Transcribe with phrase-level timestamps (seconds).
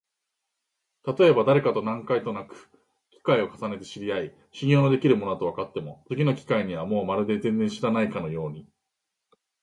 [1.03, 2.55] たとえばだれかと何回となく
[3.11, 8.65] 機会を重ねて知り合い、信用のできる者だとわかっても、次の機会にはもうまるで全然知らないかのように、